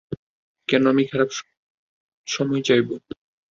কেন 0.69 0.83
আমি 0.87 1.03
খারাপ 1.11 1.29
সময় 2.27 2.61
চাইব? 2.61 2.87